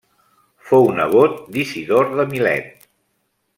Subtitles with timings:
[0.69, 2.91] Fou nebot d'Isidor de Milet.